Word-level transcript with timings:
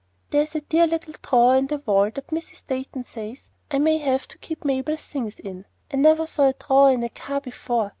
There's 0.31 0.55
one 0.55 0.65
dear 0.67 0.87
little 0.87 1.13
drawer 1.21 1.55
in 1.55 1.67
the 1.67 1.77
wall 1.85 2.09
that 2.09 2.25
Mrs. 2.29 2.65
Dayton 2.65 3.03
says 3.03 3.51
I 3.69 3.77
may 3.77 3.99
have 3.99 4.27
to 4.29 4.39
keep 4.39 4.65
Mabel's 4.65 5.05
things 5.05 5.37
in. 5.37 5.65
I 5.93 5.97
never 5.97 6.25
saw 6.25 6.47
a 6.49 6.53
drawer 6.53 6.91
in 6.91 7.03
a 7.03 7.09
car 7.09 7.39
before. 7.39 7.89